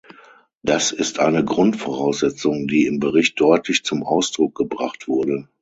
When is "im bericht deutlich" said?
2.87-3.83